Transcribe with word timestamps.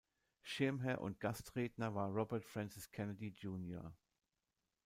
Schirmherr 0.41 0.99
und 0.99 1.19
Gastredner 1.19 1.93
war 1.93 2.09
Robert 2.09 2.43
Francis 2.43 2.89
Kennedy 2.89 3.35
junior. 3.37 3.93